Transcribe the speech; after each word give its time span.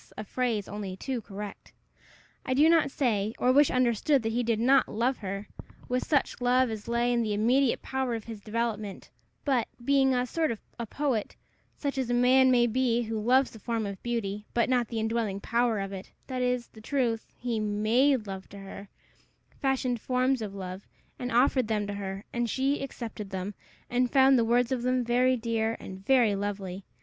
a 0.17 0.23
phrase 0.23 0.67
only 0.67 0.97
too 0.97 1.21
correct. 1.21 1.71
I 2.43 2.55
do 2.55 2.67
not 2.69 2.89
say, 2.89 3.33
or 3.37 3.51
wish 3.51 3.69
understood, 3.69 4.23
that 4.23 4.31
he 4.31 4.41
did 4.41 4.59
not 4.59 4.89
love 4.89 5.17
her 5.17 5.47
with 5.87 6.07
such 6.07 6.41
love 6.41 6.71
as 6.71 6.87
lay 6.87 7.13
in 7.13 7.21
the 7.21 7.35
immediate 7.35 7.83
power 7.83 8.15
of 8.15 8.23
his 8.23 8.41
development; 8.41 9.11
but, 9.45 9.67
being 9.85 10.15
a 10.15 10.25
sort 10.25 10.49
of 10.49 10.59
a 10.79 10.87
poet, 10.87 11.35
such 11.77 11.99
as 11.99 12.09
a 12.09 12.15
man 12.15 12.49
may 12.49 12.65
be 12.65 13.03
who 13.03 13.21
loves 13.21 13.51
the 13.51 13.59
form 13.59 13.85
of 13.85 14.01
beauty, 14.01 14.47
but 14.55 14.69
not 14.71 14.87
the 14.87 14.99
indwelling 14.99 15.39
power 15.39 15.79
of 15.79 15.93
it, 15.93 16.09
that 16.25 16.41
is, 16.41 16.65
the 16.69 16.81
truth, 16.81 17.27
he 17.37 17.59
made 17.59 18.25
love 18.25 18.49
to 18.49 18.57
her 18.57 18.89
fashioned 19.61 20.01
forms 20.01 20.41
of 20.41 20.55
love, 20.55 20.87
and 21.19 21.31
offered 21.31 21.67
them 21.67 21.85
to 21.85 21.93
her; 21.93 22.25
and 22.33 22.49
she 22.49 22.81
accepted 22.81 23.29
them, 23.29 23.53
and 23.87 24.09
found 24.09 24.35
the 24.39 24.45
words 24.45 24.71
of 24.71 24.81
them 24.81 25.03
very 25.03 25.37
dear 25.37 25.77
and 25.79 26.03
very 26.03 26.33
lovely. 26.33 26.83